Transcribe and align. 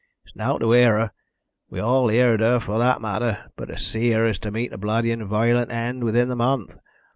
It's 0.25 0.35
nowt 0.35 0.61
to 0.61 0.71
hear 0.71 0.97
her 0.97 1.11
we've 1.69 1.83
all 1.83 2.07
heerd 2.07 2.39
her 2.39 2.59
for 2.59 2.79
that 2.79 3.01
matter 3.03 3.51
but 3.55 3.67
to 3.67 3.77
see 3.77 4.09
her 4.13 4.25
is 4.25 4.39
to 4.39 4.49
meet 4.49 4.73
a 4.73 4.77
bloody 4.79 5.11
and 5.11 5.23
violent 5.27 5.69
end 5.71 6.03
within 6.03 6.27
the 6.27 6.35
month. 6.35 6.75